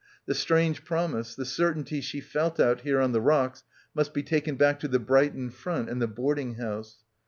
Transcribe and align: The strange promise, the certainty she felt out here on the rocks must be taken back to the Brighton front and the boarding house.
The 0.25 0.33
strange 0.33 0.83
promise, 0.83 1.35
the 1.35 1.45
certainty 1.45 2.01
she 2.01 2.21
felt 2.21 2.59
out 2.59 2.81
here 2.81 2.99
on 2.99 3.11
the 3.11 3.21
rocks 3.21 3.63
must 3.93 4.15
be 4.15 4.23
taken 4.23 4.55
back 4.55 4.79
to 4.79 4.87
the 4.87 4.97
Brighton 4.97 5.51
front 5.51 5.91
and 5.91 6.01
the 6.01 6.07
boarding 6.07 6.55
house. 6.55 7.03